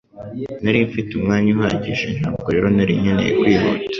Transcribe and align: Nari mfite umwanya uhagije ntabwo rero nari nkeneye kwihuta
Nari 0.63 0.77
mfite 0.87 1.09
umwanya 1.13 1.49
uhagije 1.55 2.07
ntabwo 2.19 2.47
rero 2.55 2.67
nari 2.75 2.93
nkeneye 3.01 3.31
kwihuta 3.39 3.87